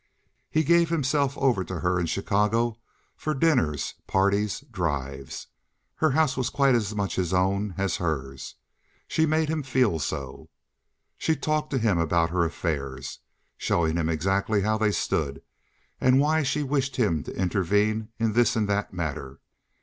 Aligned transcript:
He 0.49 0.63
gave 0.63 0.89
himself 0.89 1.37
over 1.37 1.63
to 1.63 1.81
her 1.81 1.99
in 1.99 2.07
Chicago 2.07 2.79
for 3.15 3.35
dinners, 3.35 3.93
parties, 4.07 4.61
drives. 4.61 5.45
Her 5.97 6.09
house 6.09 6.35
was 6.35 6.49
quite 6.49 6.73
as 6.73 6.95
much 6.95 7.17
his 7.17 7.35
own 7.35 7.75
as 7.77 7.97
hers—she 7.97 9.25
made 9.27 9.47
him 9.47 9.61
feel 9.61 9.99
so. 9.99 10.49
She 11.19 11.35
talked 11.35 11.69
to 11.69 11.77
him 11.77 11.99
about 11.99 12.31
her 12.31 12.43
affairs, 12.43 13.19
showing 13.59 13.95
him 13.95 14.09
exactly 14.09 14.61
how 14.61 14.79
they 14.79 14.89
stood 14.91 15.43
and 15.99 16.19
why 16.19 16.41
she 16.41 16.63
wished 16.63 16.95
him 16.95 17.21
to 17.21 17.37
intervene 17.39 18.09
in 18.17 18.33
this 18.33 18.55
and 18.55 18.67
that 18.67 18.91
matter. 18.95 19.39